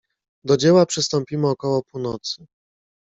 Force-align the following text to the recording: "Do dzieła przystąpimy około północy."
"Do 0.45 0.57
dzieła 0.57 0.85
przystąpimy 0.85 1.49
około 1.49 1.83
północy." 1.83 2.45